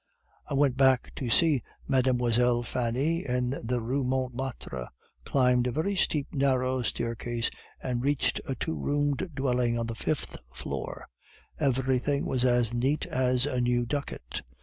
"'I 0.49 0.55
went 0.55 0.77
back 0.77 1.13
to 1.17 1.29
see 1.29 1.61
Mlle. 1.87 2.63
Fanny 2.63 3.23
in 3.23 3.51
the 3.63 3.79
Rue 3.79 4.03
Montmartre, 4.03 4.87
climbed 5.25 5.67
a 5.67 5.71
very 5.71 5.95
steep, 5.95 6.33
narrow 6.33 6.81
staircase, 6.81 7.51
and 7.83 8.01
reached 8.01 8.41
a 8.47 8.55
two 8.55 8.73
roomed 8.79 9.29
dwelling 9.35 9.77
on 9.77 9.85
the 9.85 9.93
fifth 9.93 10.37
floor. 10.51 11.05
Everything 11.59 12.25
was 12.25 12.43
as 12.45 12.73
neat 12.73 13.05
as 13.05 13.45
a 13.45 13.61
new 13.61 13.85
ducat. 13.85 14.41